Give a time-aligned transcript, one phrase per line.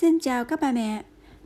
[0.00, 1.02] Xin chào các ba mẹ.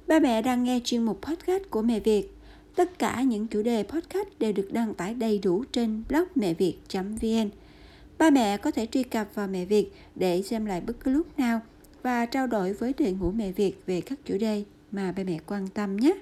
[0.07, 2.35] Ba mẹ đang nghe chuyên mục podcast của Mẹ Việt.
[2.75, 6.55] Tất cả những chủ đề podcast đều được đăng tải đầy đủ trên blog mẹ
[6.55, 7.51] việt.vn.
[8.19, 11.39] Ba mẹ có thể truy cập vào Mẹ Việt để xem lại bất cứ lúc
[11.39, 11.61] nào
[12.03, 15.39] và trao đổi với đội ngũ Mẹ Việt về các chủ đề mà ba mẹ
[15.47, 16.15] quan tâm nhé.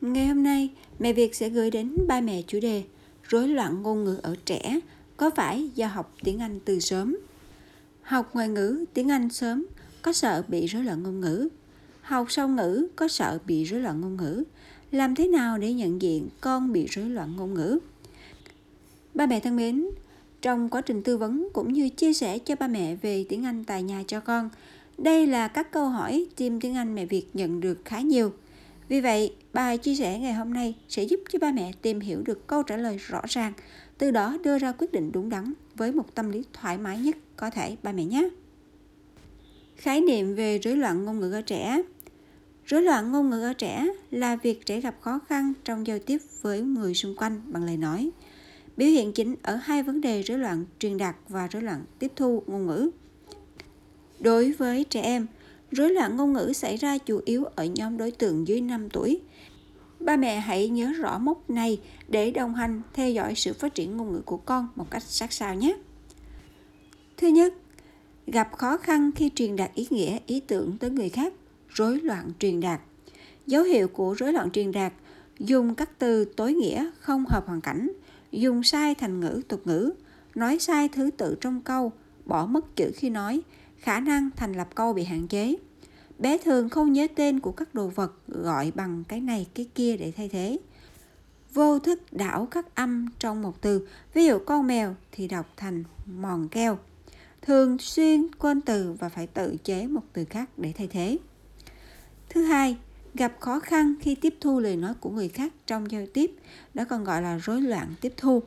[0.00, 0.68] Ngày hôm nay,
[0.98, 2.82] Mẹ Việt sẽ gửi đến ba mẹ chủ đề
[3.22, 4.80] rối loạn ngôn ngữ ở trẻ
[5.16, 7.16] có phải do học tiếng Anh từ sớm?
[8.02, 9.66] Học ngoại ngữ tiếng Anh sớm
[10.02, 11.48] có sợ bị rối loạn ngôn ngữ?
[12.00, 14.44] Học song ngữ có sợ bị rối loạn ngôn ngữ?
[14.90, 17.78] Làm thế nào để nhận diện con bị rối loạn ngôn ngữ?
[19.14, 19.86] Ba mẹ thân mến,
[20.42, 23.64] trong quá trình tư vấn cũng như chia sẻ cho ba mẹ về tiếng Anh
[23.64, 24.50] tại nhà cho con,
[24.98, 28.32] đây là các câu hỏi team tiếng Anh mẹ Việt nhận được khá nhiều.
[28.88, 32.22] Vì vậy, bài chia sẻ ngày hôm nay sẽ giúp cho ba mẹ tìm hiểu
[32.22, 33.52] được câu trả lời rõ ràng,
[33.98, 37.16] từ đó đưa ra quyết định đúng đắn với một tâm lý thoải mái nhất
[37.36, 38.28] có thể ba mẹ nhé.
[39.80, 41.82] Khái niệm về rối loạn ngôn ngữ ở trẻ
[42.64, 46.18] Rối loạn ngôn ngữ ở trẻ là việc trẻ gặp khó khăn trong giao tiếp
[46.42, 48.10] với người xung quanh bằng lời nói.
[48.76, 52.12] Biểu hiện chính ở hai vấn đề rối loạn truyền đạt và rối loạn tiếp
[52.16, 52.90] thu ngôn ngữ.
[54.20, 55.26] Đối với trẻ em,
[55.70, 59.20] rối loạn ngôn ngữ xảy ra chủ yếu ở nhóm đối tượng dưới 5 tuổi.
[60.00, 63.96] Ba mẹ hãy nhớ rõ mốc này để đồng hành theo dõi sự phát triển
[63.96, 65.76] ngôn ngữ của con một cách sát sao nhé.
[67.16, 67.54] Thứ nhất,
[68.32, 71.32] gặp khó khăn khi truyền đạt ý nghĩa, ý tưởng tới người khác.
[71.68, 72.80] Rối loạn truyền đạt.
[73.46, 74.92] Dấu hiệu của rối loạn truyền đạt,
[75.38, 77.90] dùng các từ tối nghĩa không hợp hoàn cảnh,
[78.32, 79.92] dùng sai thành ngữ, tục ngữ,
[80.34, 81.92] nói sai thứ tự trong câu,
[82.24, 83.40] bỏ mất chữ khi nói,
[83.78, 85.56] khả năng thành lập câu bị hạn chế.
[86.18, 89.96] Bé thường không nhớ tên của các đồ vật, gọi bằng cái này, cái kia
[89.96, 90.58] để thay thế.
[91.54, 93.88] Vô thức đảo các âm trong một từ.
[94.14, 96.78] Ví dụ con mèo thì đọc thành mòn keo
[97.42, 101.18] thường xuyên quên từ và phải tự chế một từ khác để thay thế.
[102.28, 102.76] Thứ hai,
[103.14, 106.30] gặp khó khăn khi tiếp thu lời nói của người khác trong giao tiếp,
[106.74, 108.42] đó còn gọi là rối loạn tiếp thu.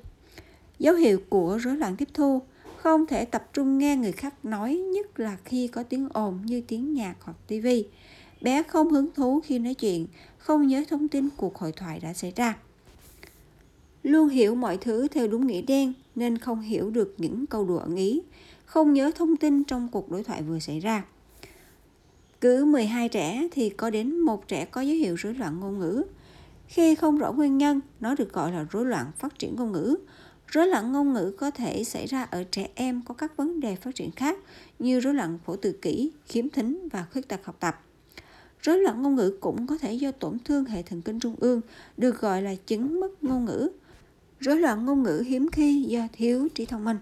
[0.80, 2.42] Dấu hiệu của rối loạn tiếp thu
[2.78, 6.62] không thể tập trung nghe người khác nói nhất là khi có tiếng ồn như
[6.68, 7.86] tiếng nhạc hoặc tivi.
[8.42, 12.14] Bé không hứng thú khi nói chuyện, không nhớ thông tin cuộc hội thoại đã
[12.14, 12.58] xảy ra.
[14.04, 17.78] Luôn hiểu mọi thứ theo đúng nghĩa đen nên không hiểu được những câu đùa
[17.78, 18.22] ẩn ý
[18.66, 21.04] không nhớ thông tin trong cuộc đối thoại vừa xảy ra.
[22.42, 26.04] Cứ 12 trẻ thì có đến một trẻ có dấu hiệu rối loạn ngôn ngữ.
[26.68, 29.96] Khi không rõ nguyên nhân, nó được gọi là rối loạn phát triển ngôn ngữ.
[30.48, 33.76] Rối loạn ngôn ngữ có thể xảy ra ở trẻ em có các vấn đề
[33.76, 34.40] phát triển khác
[34.80, 37.82] như rối loạn phổ tự kỷ, khiếm thính và khuyết tật học tập.
[38.62, 41.62] Rối loạn ngôn ngữ cũng có thể do tổn thương hệ thần kinh trung ương,
[41.98, 43.70] được gọi là chứng mất ngôn ngữ.
[44.40, 46.98] Rối loạn ngôn ngữ hiếm khi do thiếu trí thông minh.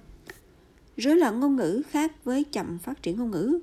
[1.01, 3.59] Rối loạn ngôn ngữ khác với chậm phát triển ngôn ngữ.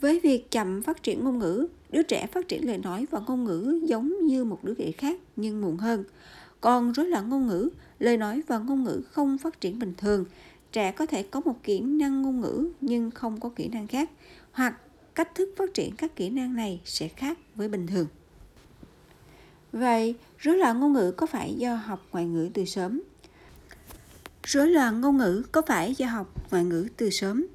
[0.00, 3.44] Với việc chậm phát triển ngôn ngữ, đứa trẻ phát triển lời nói và ngôn
[3.44, 6.04] ngữ giống như một đứa trẻ khác nhưng muộn hơn.
[6.60, 7.68] Còn rối loạn ngôn ngữ,
[7.98, 10.24] lời nói và ngôn ngữ không phát triển bình thường.
[10.72, 14.10] Trẻ có thể có một kỹ năng ngôn ngữ nhưng không có kỹ năng khác,
[14.52, 14.74] hoặc
[15.14, 18.06] cách thức phát triển các kỹ năng này sẽ khác với bình thường.
[19.72, 23.02] Vậy, rối loạn ngôn ngữ có phải do học ngoại ngữ từ sớm?
[24.46, 27.46] Rối loạn ngôn ngữ có phải do học ngoại ngữ từ sớm?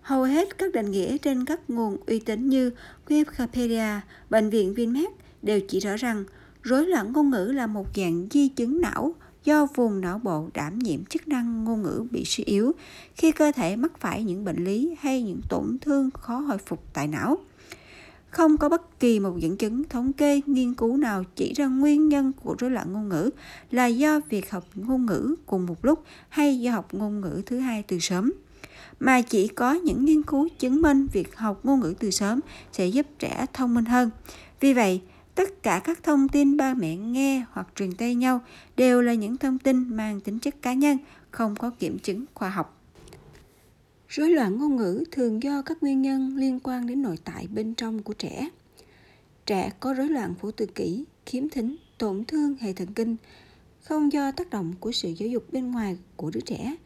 [0.00, 2.70] Hầu hết các định nghĩa trên các nguồn uy tín như
[3.08, 4.00] Wikipedia,
[4.30, 5.08] Bệnh viện Vinmec
[5.42, 6.24] đều chỉ rõ rằng
[6.62, 9.14] rối loạn ngôn ngữ là một dạng di chứng não
[9.44, 12.72] do vùng não bộ đảm nhiệm chức năng ngôn ngữ bị suy yếu
[13.14, 16.84] khi cơ thể mắc phải những bệnh lý hay những tổn thương khó hồi phục
[16.92, 17.38] tại não.
[18.36, 22.08] Không có bất kỳ một dẫn chứng thống kê nghiên cứu nào chỉ ra nguyên
[22.08, 23.30] nhân của rối loạn ngôn ngữ
[23.70, 27.58] là do việc học ngôn ngữ cùng một lúc hay do học ngôn ngữ thứ
[27.58, 28.32] hai từ sớm
[29.00, 32.40] mà chỉ có những nghiên cứu chứng minh việc học ngôn ngữ từ sớm
[32.72, 34.10] sẽ giúp trẻ thông minh hơn.
[34.60, 35.00] Vì vậy,
[35.34, 38.40] tất cả các thông tin ba mẹ nghe hoặc truyền tay nhau
[38.76, 40.98] đều là những thông tin mang tính chất cá nhân,
[41.30, 42.75] không có kiểm chứng khoa học.
[44.08, 47.74] Rối loạn ngôn ngữ thường do các nguyên nhân liên quan đến nội tại bên
[47.74, 48.48] trong của trẻ.
[49.46, 53.16] Trẻ có rối loạn phổ tự kỷ, khiếm thính, tổn thương hệ thần kinh
[53.80, 56.76] không do tác động của sự giáo dục bên ngoài của đứa trẻ.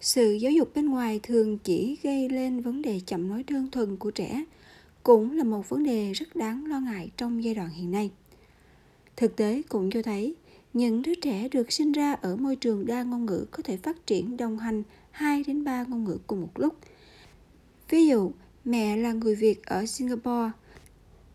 [0.00, 3.96] Sự giáo dục bên ngoài thường chỉ gây lên vấn đề chậm nói đơn thuần
[3.96, 4.44] của trẻ,
[5.02, 8.10] cũng là một vấn đề rất đáng lo ngại trong giai đoạn hiện nay.
[9.16, 10.34] Thực tế cũng cho thấy,
[10.72, 14.06] những đứa trẻ được sinh ra ở môi trường đa ngôn ngữ có thể phát
[14.06, 14.82] triển đồng hành
[15.18, 16.74] 2 đến 3 ngôn ngữ cùng một lúc.
[17.90, 18.30] Ví dụ,
[18.64, 20.50] mẹ là người Việt ở Singapore,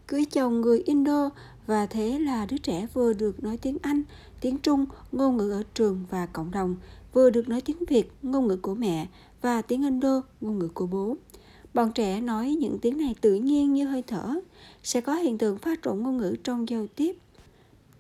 [0.08, 1.30] cưới chồng người Indo
[1.68, 4.04] và thế là đứa trẻ vừa được nói tiếng Anh,
[4.42, 6.76] tiếng Trung, ngôn ngữ ở trường và cộng đồng,
[7.14, 9.08] vừa được nói tiếng Việt, ngôn ngữ của mẹ
[9.42, 11.16] và tiếng Indo, ngôn ngữ của bố.
[11.74, 14.40] Bọn trẻ nói những tiếng này tự nhiên như hơi thở,
[14.84, 17.16] sẽ có hiện tượng pha trộn ngôn ngữ trong giao tiếp.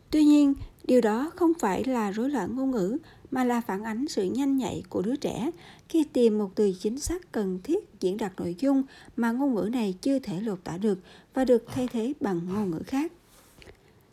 [0.10, 0.54] Tuy nhiên,
[0.84, 2.98] điều đó không phải là rối loạn ngôn ngữ
[3.32, 5.52] mà là phản ánh sự nhanh nhạy của đứa trẻ
[5.90, 8.84] khi tìm một từ chính xác cần thiết diễn đạt nội dung
[9.16, 11.00] mà ngôn ngữ này chưa thể lột tả được
[11.34, 13.12] và được thay thế bằng ngôn ngữ khác.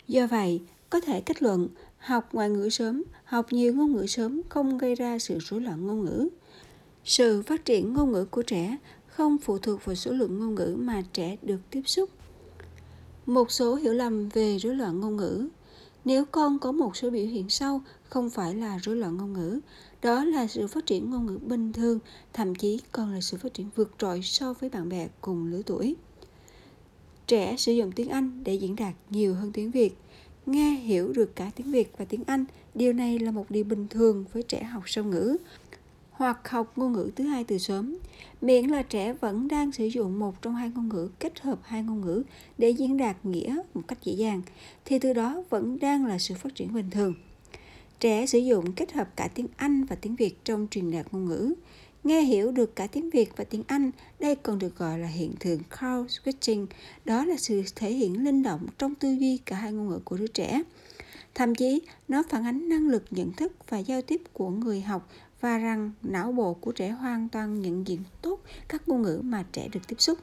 [0.06, 1.68] Do vậy, có thể kết luận
[1.98, 5.86] học ngoại ngữ sớm, học nhiều ngôn ngữ sớm không gây ra sự rối loạn
[5.86, 6.28] ngôn ngữ.
[7.04, 8.76] Sự phát triển ngôn ngữ của trẻ
[9.06, 12.10] không phụ thuộc vào số lượng ngôn ngữ mà trẻ được tiếp xúc.
[13.26, 15.48] Một số hiểu lầm về rối loạn ngôn ngữ.
[16.04, 19.60] Nếu con có một số biểu hiện sau không phải là rối loạn ngôn ngữ,
[20.02, 21.98] đó là sự phát triển ngôn ngữ bình thường,
[22.32, 25.62] thậm chí còn là sự phát triển vượt trội so với bạn bè cùng lứa
[25.66, 25.96] tuổi.
[27.26, 29.96] Trẻ sử dụng tiếng Anh để diễn đạt nhiều hơn tiếng Việt,
[30.46, 32.44] nghe hiểu được cả tiếng Việt và tiếng Anh.
[32.74, 35.36] Điều này là một điều bình thường với trẻ học song ngữ
[36.20, 37.96] hoặc học ngôn ngữ thứ hai từ sớm,
[38.40, 41.82] miễn là trẻ vẫn đang sử dụng một trong hai ngôn ngữ kết hợp hai
[41.82, 42.22] ngôn ngữ
[42.58, 44.42] để diễn đạt nghĩa một cách dễ dàng,
[44.84, 47.14] thì từ đó vẫn đang là sự phát triển bình thường.
[48.00, 51.24] Trẻ sử dụng kết hợp cả tiếng Anh và tiếng Việt trong truyền đạt ngôn
[51.24, 51.54] ngữ.
[52.04, 55.32] Nghe hiểu được cả tiếng Việt và tiếng Anh, đây còn được gọi là hiện
[55.40, 56.66] tượng crowd switching,
[57.04, 60.16] đó là sự thể hiện linh động trong tư duy cả hai ngôn ngữ của
[60.16, 60.62] đứa trẻ.
[61.34, 65.10] Thậm chí, nó phản ánh năng lực nhận thức và giao tiếp của người học
[65.40, 69.44] và rằng não bộ của trẻ hoàn toàn nhận diện tốt các ngôn ngữ mà
[69.52, 70.18] trẻ được tiếp xúc.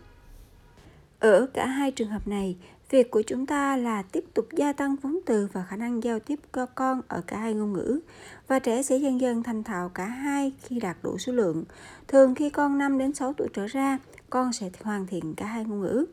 [1.19, 2.57] Ở cả hai trường hợp này,
[2.89, 6.19] việc của chúng ta là tiếp tục gia tăng vốn từ và khả năng giao
[6.19, 7.99] tiếp cho con ở cả hai ngôn ngữ
[8.47, 11.63] và trẻ sẽ dần dần thành thạo cả hai khi đạt đủ số lượng.
[12.07, 13.97] Thường khi con 5 đến 6 tuổi trở ra,
[14.29, 16.05] con sẽ hoàn thiện cả hai ngôn ngữ.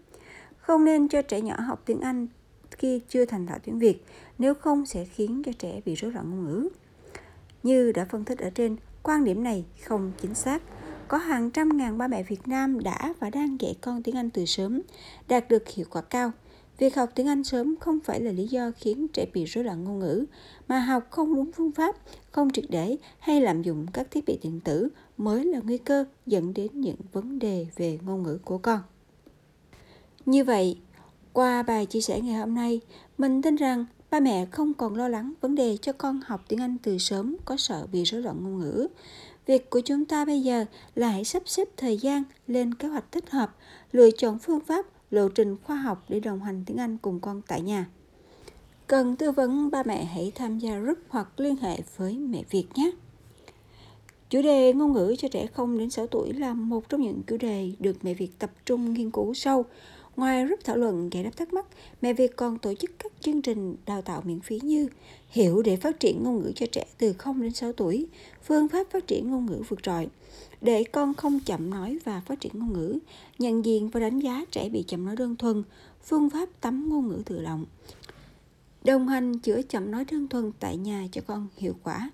[0.58, 2.26] Không nên cho trẻ nhỏ học tiếng Anh
[2.70, 4.04] khi chưa thành thạo tiếng Việt,
[4.38, 6.68] nếu không sẽ khiến cho trẻ bị rối loạn ngôn ngữ.
[7.62, 10.62] Như đã phân tích ở trên, quan điểm này không chính xác.
[11.08, 14.30] Có hàng trăm ngàn ba mẹ Việt Nam đã và đang dạy con tiếng Anh
[14.30, 14.80] từ sớm,
[15.28, 16.32] đạt được hiệu quả cao.
[16.78, 19.84] Việc học tiếng Anh sớm không phải là lý do khiến trẻ bị rối loạn
[19.84, 20.24] ngôn ngữ,
[20.68, 21.96] mà học không đúng phương pháp,
[22.30, 26.04] không triệt để hay lạm dụng các thiết bị điện tử mới là nguy cơ
[26.26, 28.80] dẫn đến những vấn đề về ngôn ngữ của con.
[30.26, 30.78] Như vậy,
[31.32, 32.80] qua bài chia sẻ ngày hôm nay,
[33.18, 36.60] mình tin rằng ba mẹ không còn lo lắng vấn đề cho con học tiếng
[36.60, 38.88] Anh từ sớm có sợ bị rối loạn ngôn ngữ.
[39.46, 40.64] Việc của chúng ta bây giờ
[40.94, 43.56] là hãy sắp xếp thời gian lên kế hoạch thích hợp,
[43.92, 47.42] lựa chọn phương pháp, lộ trình khoa học để đồng hành tiếng Anh cùng con
[47.48, 47.86] tại nhà.
[48.86, 52.66] Cần tư vấn ba mẹ hãy tham gia group hoặc liên hệ với mẹ Việt
[52.74, 52.90] nhé.
[54.30, 57.36] Chủ đề ngôn ngữ cho trẻ 0 đến 6 tuổi là một trong những chủ
[57.36, 59.64] đề được mẹ Việt tập trung nghiên cứu sâu
[60.16, 61.66] Ngoài group thảo luận giải đáp thắc mắc,
[62.02, 64.88] mẹ Việt còn tổ chức các chương trình đào tạo miễn phí như
[65.28, 68.06] Hiểu để phát triển ngôn ngữ cho trẻ từ 0 đến 6 tuổi,
[68.44, 70.08] phương pháp phát triển ngôn ngữ vượt trội,
[70.60, 72.98] để con không chậm nói và phát triển ngôn ngữ,
[73.38, 75.62] nhận diện và đánh giá trẻ bị chậm nói đơn thuần,
[76.04, 77.66] phương pháp tắm ngôn ngữ tự động.
[78.84, 82.10] Đồng hành chữa chậm nói đơn thuần tại nhà cho con hiệu quả.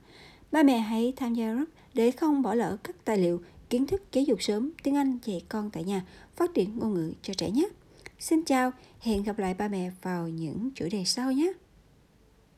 [0.53, 4.03] Ba mẹ hãy tham gia group để không bỏ lỡ các tài liệu, kiến thức
[4.13, 6.07] giáo dục sớm, tiếng Anh dạy con tại nhà,
[6.37, 7.69] phát triển ngôn ngữ cho trẻ nhé.
[8.21, 8.71] Xin chào,
[9.01, 11.53] hẹn gặp lại ba mẹ vào những chủ đề sau nhé.